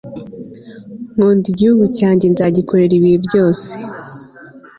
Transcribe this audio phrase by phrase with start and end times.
[1.13, 3.67] nkunda igihugu cyanjye nzagikorera ibihe byose